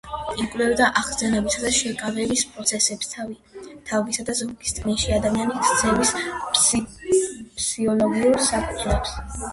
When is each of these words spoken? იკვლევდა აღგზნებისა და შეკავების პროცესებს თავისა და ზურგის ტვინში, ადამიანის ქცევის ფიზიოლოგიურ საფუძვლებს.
იკვლევდა 0.43 0.85
აღგზნებისა 1.01 1.59
და 1.65 1.71
შეკავების 1.79 2.45
პროცესებს 2.53 3.11
თავისა 3.91 4.25
და 4.31 4.35
ზურგის 4.41 4.73
ტვინში, 4.79 5.13
ადამიანის 5.19 5.69
ქცევის 5.69 6.17
ფიზიოლოგიურ 6.65 8.43
საფუძვლებს. 8.49 9.17